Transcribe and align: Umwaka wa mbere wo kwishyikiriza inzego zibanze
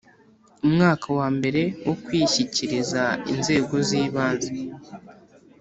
Umwaka 0.67 1.07
wa 1.17 1.27
mbere 1.37 1.61
wo 1.87 1.95
kwishyikiriza 2.03 3.03
inzego 3.31 3.75
zibanze 3.87 4.51